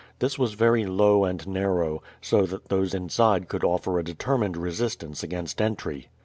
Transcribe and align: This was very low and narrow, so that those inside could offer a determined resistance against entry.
This 0.17 0.39
was 0.39 0.55
very 0.55 0.83
low 0.83 1.25
and 1.25 1.47
narrow, 1.47 2.01
so 2.21 2.47
that 2.47 2.69
those 2.69 2.95
inside 2.95 3.47
could 3.47 3.63
offer 3.63 3.99
a 3.99 4.03
determined 4.03 4.57
resistance 4.57 5.21
against 5.21 5.61
entry. 5.61 6.07